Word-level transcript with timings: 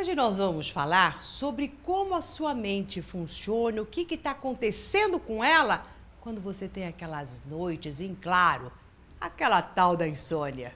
Hoje 0.00 0.14
nós 0.14 0.38
vamos 0.38 0.70
falar 0.70 1.20
sobre 1.20 1.68
como 1.82 2.14
a 2.14 2.22
sua 2.22 2.54
mente 2.54 3.02
funciona, 3.02 3.82
o 3.82 3.84
que 3.84 4.14
está 4.14 4.30
acontecendo 4.30 5.20
com 5.20 5.44
ela 5.44 5.84
quando 6.22 6.40
você 6.40 6.66
tem 6.66 6.86
aquelas 6.86 7.42
noites 7.44 8.00
em 8.00 8.14
claro, 8.14 8.72
aquela 9.20 9.60
tal 9.60 9.98
da 9.98 10.08
insônia. 10.08 10.74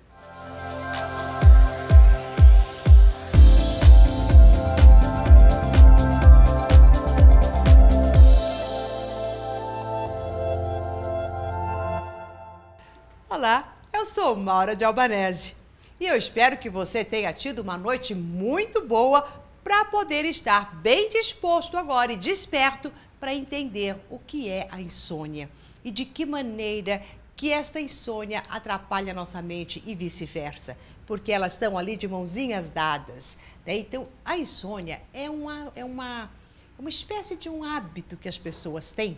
Olá, 13.30 13.74
eu 13.90 14.04
sou 14.04 14.36
Maura 14.36 14.76
de 14.76 14.84
Albanese 14.84 15.63
e 16.00 16.06
eu 16.06 16.16
espero 16.16 16.58
que 16.58 16.68
você 16.68 17.04
tenha 17.04 17.32
tido 17.32 17.60
uma 17.60 17.78
noite 17.78 18.14
muito 18.14 18.80
boa 18.84 19.22
para 19.62 19.84
poder 19.86 20.24
estar 20.24 20.74
bem 20.76 21.08
disposto 21.08 21.76
agora 21.76 22.12
e 22.12 22.16
desperto 22.16 22.92
para 23.18 23.34
entender 23.34 23.96
o 24.10 24.18
que 24.18 24.48
é 24.48 24.68
a 24.70 24.80
insônia 24.80 25.48
e 25.84 25.90
de 25.90 26.04
que 26.04 26.26
maneira 26.26 27.02
que 27.36 27.50
esta 27.50 27.80
insônia 27.80 28.44
atrapalha 28.48 29.12
a 29.12 29.14
nossa 29.14 29.40
mente 29.42 29.82
e 29.86 29.94
vice-versa, 29.94 30.76
porque 31.06 31.32
elas 31.32 31.52
estão 31.52 31.76
ali 31.76 31.96
de 31.96 32.06
mãozinhas 32.06 32.70
dadas. 32.70 33.38
Né? 33.66 33.76
Então, 33.78 34.06
a 34.24 34.36
insônia 34.36 35.00
é 35.12 35.28
uma, 35.28 35.72
é 35.74 35.84
uma 35.84 36.30
uma 36.78 36.88
espécie 36.88 37.36
de 37.36 37.48
um 37.48 37.62
hábito 37.62 38.16
que 38.16 38.28
as 38.28 38.36
pessoas 38.36 38.92
têm 38.92 39.16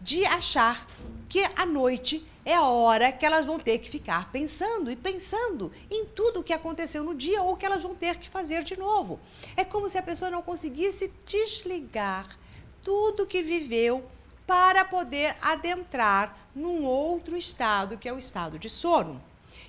de 0.00 0.24
achar 0.24 0.86
que 1.28 1.44
a 1.56 1.66
noite 1.66 2.24
é 2.44 2.54
a 2.54 2.64
hora 2.64 3.10
que 3.10 3.24
elas 3.24 3.46
vão 3.46 3.58
ter 3.58 3.78
que 3.78 3.88
ficar 3.88 4.30
pensando 4.30 4.90
e 4.90 4.96
pensando 4.96 5.72
em 5.90 6.04
tudo 6.04 6.40
o 6.40 6.42
que 6.42 6.52
aconteceu 6.52 7.02
no 7.02 7.14
dia 7.14 7.42
ou 7.42 7.56
que 7.56 7.64
elas 7.64 7.82
vão 7.82 7.94
ter 7.94 8.18
que 8.18 8.28
fazer 8.28 8.62
de 8.62 8.78
novo. 8.78 9.18
É 9.56 9.64
como 9.64 9.88
se 9.88 9.96
a 9.96 10.02
pessoa 10.02 10.30
não 10.30 10.42
conseguisse 10.42 11.10
desligar 11.24 12.38
tudo 12.82 13.26
que 13.26 13.42
viveu 13.42 14.04
para 14.46 14.84
poder 14.84 15.36
adentrar 15.40 16.36
num 16.54 16.84
outro 16.84 17.36
estado, 17.36 17.96
que 17.96 18.08
é 18.08 18.12
o 18.12 18.18
estado 18.18 18.58
de 18.58 18.68
sono. 18.68 19.22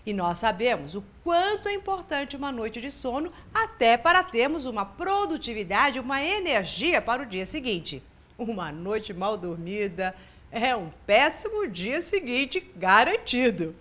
E 0.05 0.13
nós 0.13 0.39
sabemos 0.39 0.95
o 0.95 1.03
quanto 1.23 1.69
é 1.69 1.73
importante 1.73 2.35
uma 2.35 2.51
noite 2.51 2.81
de 2.81 2.91
sono 2.91 3.31
até 3.53 3.97
para 3.97 4.23
termos 4.23 4.65
uma 4.65 4.85
produtividade, 4.85 5.99
uma 5.99 6.21
energia 6.21 7.01
para 7.01 7.23
o 7.23 7.25
dia 7.25 7.45
seguinte. 7.45 8.03
Uma 8.37 8.71
noite 8.71 9.13
mal 9.13 9.37
dormida 9.37 10.13
é 10.55 10.73
um 10.73 10.89
péssimo 11.05 11.67
dia 11.67 12.01
seguinte 12.01 12.65
garantido. 12.77 13.75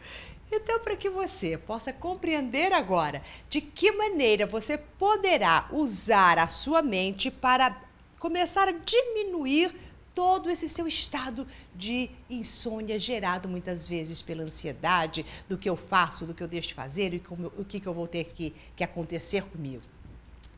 Então, 0.50 0.81
para 0.81 0.97
que 0.97 1.08
você 1.08 1.56
possa 1.56 1.92
compreender 1.92 2.72
agora 2.72 3.22
de 3.48 3.61
que 3.61 3.92
maneira 3.92 4.44
você 4.44 4.77
poderá 4.77 5.69
usar 5.70 6.36
a 6.36 6.48
sua 6.48 6.83
mente 6.83 7.31
para 7.31 7.81
começar 8.19 8.69
a 8.69 8.72
diminuir 8.72 9.72
todo 10.14 10.50
esse 10.50 10.69
seu 10.69 10.86
estado 10.86 11.47
de 11.75 12.11
insônia 12.28 12.98
gerado 12.98 13.48
muitas 13.48 13.86
vezes 13.86 14.20
pela 14.20 14.42
ansiedade 14.42 15.25
do 15.48 15.56
que 15.56 15.70
eu 15.70 15.77
faço, 15.77 16.27
do 16.27 16.34
que 16.34 16.42
eu 16.42 16.48
deixo 16.48 16.69
de 16.69 16.75
fazer 16.75 17.14
e 17.14 17.20
como, 17.20 17.53
o 17.56 17.64
que, 17.64 17.78
que 17.78 17.86
eu 17.86 17.94
vou 17.94 18.09
ter 18.09 18.25
que, 18.25 18.53
que 18.75 18.83
acontecer 18.83 19.44
comigo. 19.44 19.83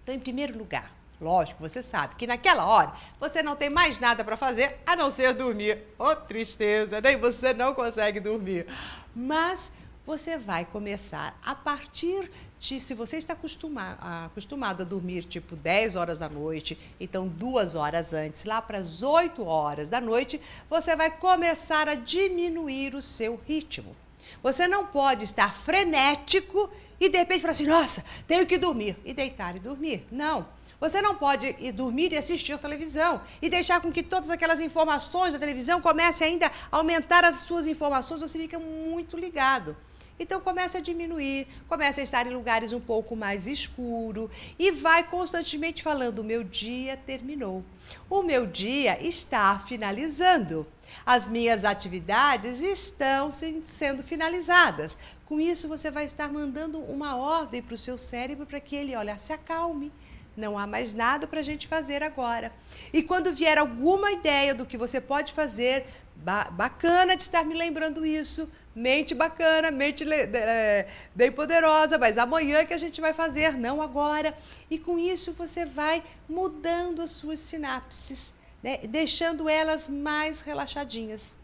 Então, 0.03 0.15
em 0.15 0.21
primeiro 0.21 0.57
lugar, 0.57 0.96
lógico, 1.21 1.61
você 1.61 1.83
sabe 1.83 2.15
que 2.17 2.27
naquela 2.27 2.67
hora 2.67 2.93
você 3.19 3.43
não 3.43 3.57
tem 3.57 3.71
mais 3.71 3.99
nada 3.99 4.25
para 4.25 4.37
fazer 4.37 4.81
a 4.87 4.95
não 4.95 5.11
ser 5.11 5.33
dormir. 5.35 5.79
Ô, 5.99 6.05
oh, 6.05 6.17
tristeza, 6.17 7.01
nem 7.01 7.17
você 7.17 7.55
não 7.55 7.75
consegue 7.75 8.21
dormir. 8.21 8.67
Mas 9.15 9.73
você 10.07 10.39
vai 10.39 10.65
começar 10.65 11.37
a 11.45 11.53
partir 11.53 12.31
de, 12.61 12.79
se 12.79 12.95
você 12.95 13.17
está 13.17 13.33
acostumado, 13.33 13.99
acostumado 14.27 14.83
a 14.83 14.85
dormir 14.85 15.25
tipo 15.25 15.57
10 15.57 15.97
horas 15.97 16.19
da 16.19 16.29
noite, 16.29 16.79
então 17.01 17.27
duas 17.27 17.75
horas 17.75 18.13
antes, 18.13 18.45
lá 18.45 18.63
para 18.63 18.79
as 18.79 19.03
8 19.03 19.45
horas 19.45 19.89
da 19.89 20.01
noite, 20.01 20.41
você 20.71 20.95
vai 20.95 21.11
começar 21.11 21.89
a 21.89 21.97
diminuir 21.97 22.95
o 22.95 23.03
seu 23.03 23.41
ritmo. 23.47 23.97
Você 24.43 24.69
não 24.69 24.87
pode 24.87 25.25
estar 25.25 25.55
frenético 25.55 26.71
e 27.01 27.09
de 27.09 27.19
repente 27.19 27.41
falar 27.41 27.53
assim, 27.53 27.67
nossa, 27.67 28.05
tenho 28.29 28.47
que 28.47 28.59
dormir, 28.59 28.97
e 29.05 29.13
deitar 29.13 29.57
e 29.57 29.59
dormir. 29.59 30.07
Não. 30.11 30.47
Você 30.81 31.01
não 31.01 31.15
pode 31.15 31.57
ir 31.59 31.73
dormir 31.73 32.13
e 32.13 32.19
assistir 32.19 32.59
televisão 32.59 33.21
e 33.41 33.49
deixar 33.49 33.81
com 33.81 33.91
que 33.91 34.03
todas 34.03 34.31
aquelas 34.31 34.61
informações 34.61 35.33
da 35.33 35.39
televisão 35.39 35.81
comecem 35.81 36.29
ainda 36.29 36.47
a 36.71 36.77
aumentar 36.77 37.25
as 37.25 37.37
suas 37.37 37.67
informações, 37.67 38.21
você 38.21 38.39
fica 38.39 38.59
muito 38.59 39.17
ligado. 39.17 39.77
Então 40.19 40.41
começa 40.41 40.79
a 40.79 40.81
diminuir, 40.81 41.47
começa 41.69 42.01
a 42.01 42.05
estar 42.05 42.27
em 42.27 42.33
lugares 42.33 42.73
um 42.73 42.81
pouco 42.81 43.15
mais 43.15 43.47
escuro 43.47 44.31
e 44.59 44.71
vai 44.71 45.05
constantemente 45.05 45.83
falando: 45.83 46.21
o 46.21 46.25
meu 46.25 46.43
dia 46.43 46.97
terminou. 46.97 47.63
O 48.09 48.23
meu 48.23 48.47
dia 48.47 48.99
está 49.07 49.59
finalizando. 49.59 50.67
As 51.05 51.29
minhas 51.29 51.65
atividades 51.65 52.61
estão 52.61 53.31
sendo 53.31 54.03
finalizadas. 54.03 54.97
Com 55.27 55.39
isso, 55.41 55.69
você 55.69 55.91
vai 55.91 56.05
estar 56.05 56.33
mandando 56.33 56.81
uma 56.81 57.17
ordem 57.17 57.61
para 57.61 57.75
o 57.75 57.79
seu 57.79 57.99
cérebro 57.99 58.47
para 58.47 58.61
que 58.61 58.75
ele, 58.75 58.97
olha, 58.97 59.19
se 59.19 59.33
acalme. 59.33 59.93
Não 60.37 60.59
há 60.59 60.67
mais 60.67 60.93
nada 60.93 61.27
para 61.27 61.41
a 61.41 61.43
gente 61.43 61.67
fazer 61.67 62.03
agora. 62.03 62.53
E 62.93 63.03
quando 63.03 63.33
vier 63.33 63.57
alguma 63.59 64.13
ideia 64.13 64.55
do 64.55 64.67
que 64.67 64.77
você 64.77 65.01
pode 65.01 65.33
fazer, 65.33 65.87
ba 66.15 66.45
bacana 66.51 67.17
de 67.17 67.23
estar 67.23 67.45
me 67.45 67.55
lembrando 67.55 68.05
isso, 68.05 68.51
mente 68.75 69.15
bacana, 69.15 69.71
mente 69.71 70.05
é, 70.13 70.87
bem 71.15 71.33
poderosa, 71.33 71.97
mas 71.97 72.19
amanhã 72.19 72.67
que 72.67 72.75
a 72.75 72.79
gente 72.79 73.01
vai 73.01 73.15
fazer, 73.15 73.57
não 73.57 73.81
agora. 73.81 74.37
E 74.71 74.79
com 74.79 74.99
isso 74.99 75.33
você 75.33 75.65
vai 75.65 76.03
mudando 76.29 77.01
as 77.01 77.13
suas 77.13 77.41
sinapses, 77.41 78.35
né? 78.63 78.79
deixando 78.87 79.49
elas 79.49 79.89
mais 79.89 80.41
relaxadinhas. 80.41 81.39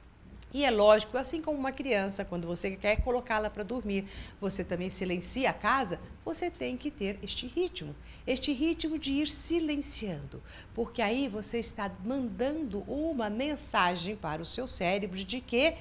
E 0.54 0.66
é 0.66 0.70
lógico, 0.70 1.16
assim 1.16 1.40
como 1.40 1.58
uma 1.58 1.72
criança, 1.72 2.26
quando 2.26 2.46
você 2.46 2.76
quer 2.76 3.00
colocá-la 3.00 3.48
para 3.48 3.62
dormir, 3.62 4.04
você 4.38 4.62
também 4.62 4.90
silencia 4.90 5.48
a 5.48 5.54
casa, 5.54 5.98
você 6.24 6.50
tem 6.50 6.76
que 6.76 6.90
ter 6.90 7.18
este 7.22 7.46
ritmo, 7.46 7.94
este 8.26 8.52
ritmo 8.52 8.98
de 8.98 9.12
ir 9.12 9.28
silenciando, 9.28 10.42
porque 10.74 11.00
aí 11.00 11.26
você 11.26 11.58
está 11.58 11.90
mandando 12.04 12.80
uma 12.80 13.30
mensagem 13.30 14.14
para 14.14 14.42
o 14.42 14.46
seu 14.46 14.66
cérebro 14.66 15.16
de 15.24 15.40
que 15.40 15.74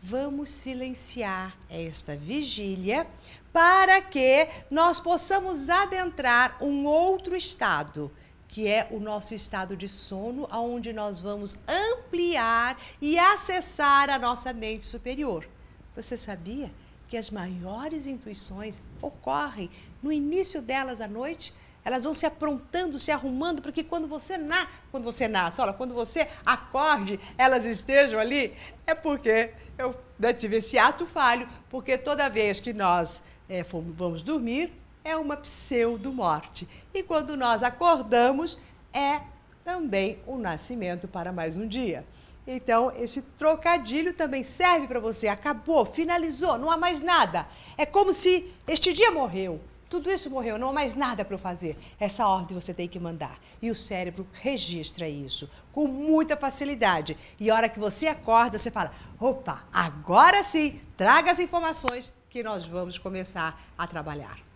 vamos 0.00 0.50
silenciar 0.50 1.56
esta 1.68 2.16
vigília 2.16 3.06
para 3.52 4.00
que 4.00 4.48
nós 4.70 4.98
possamos 4.98 5.68
adentrar 5.68 6.58
um 6.60 6.86
outro 6.86 7.36
estado, 7.36 8.10
que 8.52 8.68
é 8.68 8.86
o 8.90 9.00
nosso 9.00 9.34
estado 9.34 9.74
de 9.74 9.88
sono, 9.88 10.46
onde 10.52 10.92
nós 10.92 11.18
vamos 11.18 11.56
ampliar 11.66 12.78
e 13.00 13.18
acessar 13.18 14.10
a 14.10 14.18
nossa 14.18 14.52
mente 14.52 14.84
superior. 14.84 15.48
Você 15.96 16.18
sabia 16.18 16.70
que 17.08 17.16
as 17.16 17.30
maiores 17.30 18.06
intuições 18.06 18.82
ocorrem 19.00 19.70
no 20.02 20.12
início 20.12 20.60
delas 20.60 21.00
à 21.00 21.08
noite? 21.08 21.54
Elas 21.82 22.04
vão 22.04 22.12
se 22.12 22.26
aprontando, 22.26 22.98
se 22.98 23.10
arrumando, 23.10 23.62
porque 23.62 23.82
quando 23.82 24.06
você 24.06 24.36
na, 24.36 24.68
quando 24.90 25.04
você 25.04 25.26
nasce, 25.26 25.58
olha, 25.58 25.72
quando 25.72 25.94
você 25.94 26.28
acorde, 26.44 27.18
elas 27.38 27.64
estejam 27.64 28.20
ali, 28.20 28.54
é 28.86 28.94
porque 28.94 29.54
eu 29.78 29.96
tive 30.38 30.56
esse 30.56 30.78
ato 30.78 31.06
falho, 31.06 31.48
porque 31.70 31.96
toda 31.96 32.28
vez 32.28 32.60
que 32.60 32.74
nós 32.74 33.22
é, 33.48 33.64
fomos, 33.64 33.96
vamos 33.96 34.22
dormir, 34.22 34.70
é 35.04 35.16
uma 35.16 35.36
pseudo-morte. 35.36 36.68
E 36.94 37.02
quando 37.02 37.36
nós 37.36 37.62
acordamos, 37.62 38.58
é 38.92 39.22
também 39.64 40.18
o 40.26 40.36
nascimento 40.36 41.06
para 41.08 41.32
mais 41.32 41.56
um 41.56 41.66
dia. 41.66 42.04
Então, 42.46 42.92
esse 42.96 43.22
trocadilho 43.22 44.12
também 44.12 44.42
serve 44.42 44.88
para 44.88 44.98
você. 45.00 45.28
Acabou, 45.28 45.84
finalizou, 45.84 46.58
não 46.58 46.70
há 46.70 46.76
mais 46.76 47.00
nada. 47.00 47.46
É 47.76 47.86
como 47.86 48.12
se 48.12 48.52
este 48.66 48.92
dia 48.92 49.10
morreu. 49.10 49.60
Tudo 49.88 50.10
isso 50.10 50.30
morreu, 50.30 50.58
não 50.58 50.70
há 50.70 50.72
mais 50.72 50.94
nada 50.94 51.22
para 51.22 51.34
eu 51.34 51.38
fazer. 51.38 51.76
Essa 52.00 52.26
ordem 52.26 52.58
você 52.58 52.72
tem 52.72 52.88
que 52.88 52.98
mandar. 52.98 53.38
E 53.60 53.70
o 53.70 53.76
cérebro 53.76 54.26
registra 54.32 55.06
isso 55.06 55.48
com 55.70 55.86
muita 55.86 56.36
facilidade. 56.36 57.16
E 57.38 57.50
a 57.50 57.54
hora 57.54 57.68
que 57.68 57.78
você 57.78 58.06
acorda, 58.06 58.56
você 58.56 58.70
fala: 58.70 58.90
opa, 59.20 59.64
agora 59.70 60.42
sim, 60.42 60.80
traga 60.96 61.30
as 61.30 61.38
informações 61.38 62.12
que 62.30 62.42
nós 62.42 62.66
vamos 62.66 62.96
começar 62.96 63.62
a 63.76 63.86
trabalhar. 63.86 64.51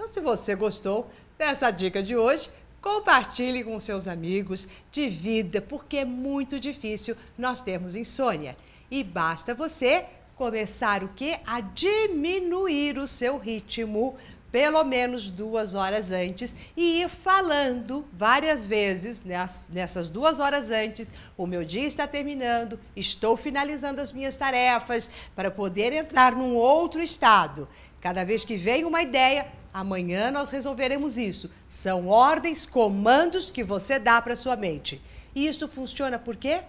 Então 0.00 0.10
se 0.10 0.20
você 0.20 0.54
gostou 0.54 1.10
dessa 1.36 1.70
dica 1.70 2.02
de 2.02 2.16
hoje, 2.16 2.48
compartilhe 2.80 3.62
com 3.62 3.78
seus 3.78 4.08
amigos, 4.08 4.66
divida, 4.90 5.60
porque 5.60 5.98
é 5.98 6.04
muito 6.06 6.58
difícil 6.58 7.14
nós 7.36 7.60
termos 7.60 7.94
insônia. 7.94 8.56
E 8.90 9.04
basta 9.04 9.54
você 9.54 10.06
começar 10.36 11.04
o 11.04 11.08
quê? 11.08 11.38
A 11.46 11.60
diminuir 11.60 12.96
o 12.96 13.06
seu 13.06 13.36
ritmo 13.36 14.16
pelo 14.50 14.82
menos 14.84 15.28
duas 15.28 15.74
horas 15.74 16.10
antes 16.10 16.54
e 16.74 17.02
ir 17.02 17.08
falando 17.10 18.08
várias 18.10 18.66
vezes 18.66 19.22
nessas 19.68 20.08
duas 20.08 20.40
horas 20.40 20.70
antes. 20.70 21.12
O 21.36 21.46
meu 21.46 21.62
dia 21.62 21.86
está 21.86 22.06
terminando, 22.06 22.80
estou 22.96 23.36
finalizando 23.36 24.00
as 24.00 24.12
minhas 24.12 24.38
tarefas 24.38 25.10
para 25.36 25.50
poder 25.50 25.92
entrar 25.92 26.34
num 26.34 26.54
outro 26.54 27.02
estado. 27.02 27.68
Cada 28.00 28.24
vez 28.24 28.46
que 28.46 28.56
vem 28.56 28.86
uma 28.86 29.02
ideia, 29.02 29.46
Amanhã 29.72 30.30
nós 30.30 30.50
resolveremos 30.50 31.18
isso. 31.18 31.50
São 31.68 32.08
ordens, 32.08 32.66
comandos 32.66 33.50
que 33.50 33.62
você 33.62 33.98
dá 33.98 34.20
para 34.20 34.34
sua 34.36 34.56
mente. 34.56 35.00
E 35.34 35.46
isso 35.46 35.68
funciona 35.68 36.18
por 36.18 36.36
quê? 36.36 36.62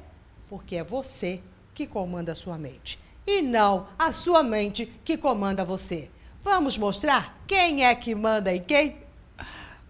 Porque 0.48 0.76
é 0.76 0.84
você 0.84 1.42
que 1.74 1.88
comanda 1.88 2.34
a 2.34 2.36
sua 2.36 2.58
mente 2.58 3.00
e 3.26 3.42
não 3.42 3.88
a 3.98 4.12
sua 4.12 4.44
mente 4.44 4.92
que 5.04 5.18
comanda 5.18 5.64
você. 5.64 6.10
Vamos 6.42 6.78
mostrar 6.78 7.42
quem 7.48 7.86
é 7.86 7.94
que 7.94 8.16
manda 8.16 8.54
em 8.54 8.62
quem? 8.62 8.98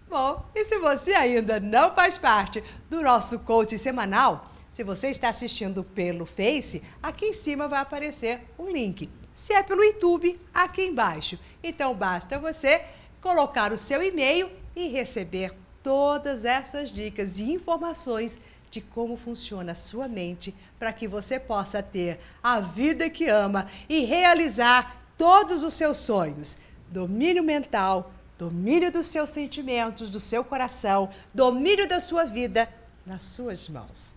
Bom, 0.08 0.44
e 0.54 0.64
se 0.64 0.78
você 0.78 1.14
ainda 1.14 1.58
não 1.58 1.94
faz 1.94 2.18
parte 2.18 2.62
do 2.90 3.02
nosso 3.02 3.38
coach 3.40 3.78
semanal, 3.78 4.50
se 4.70 4.84
você 4.84 5.08
está 5.08 5.30
assistindo 5.30 5.82
pelo 5.82 6.26
Face, 6.26 6.82
aqui 7.02 7.26
em 7.26 7.32
cima 7.32 7.68
vai 7.68 7.80
aparecer 7.80 8.46
um 8.58 8.70
link. 8.70 9.08
Se 9.32 9.54
é 9.54 9.62
pelo 9.62 9.82
YouTube, 9.82 10.38
aqui 10.52 10.82
embaixo. 10.82 11.38
Então 11.62 11.94
basta 11.94 12.38
você 12.38 12.84
colocar 13.22 13.72
o 13.72 13.78
seu 13.78 14.02
e-mail 14.02 14.50
e 14.76 14.88
receber 14.88 15.54
todas 15.82 16.44
essas 16.44 16.90
dicas 16.90 17.38
e 17.38 17.50
informações 17.50 18.38
de 18.70 18.80
como 18.80 19.16
funciona 19.16 19.72
a 19.72 19.76
sua 19.76 20.08
mente 20.08 20.54
para 20.78 20.92
que 20.92 21.06
você 21.06 21.38
possa 21.38 21.82
ter 21.82 22.18
a 22.42 22.60
vida 22.60 23.08
que 23.08 23.28
ama 23.28 23.68
e 23.88 24.00
realizar 24.00 25.00
todos 25.16 25.62
os 25.62 25.74
seus 25.74 25.98
sonhos. 25.98 26.58
Domínio 26.88 27.44
mental, 27.44 28.12
domínio 28.38 28.90
dos 28.90 29.06
seus 29.06 29.30
sentimentos, 29.30 30.10
do 30.10 30.18
seu 30.18 30.42
coração, 30.42 31.08
domínio 31.32 31.88
da 31.88 32.00
sua 32.00 32.24
vida 32.24 32.68
nas 33.06 33.22
suas 33.22 33.68
mãos. 33.68 34.14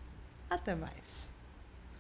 Até 0.50 0.74
mais. 0.74 1.25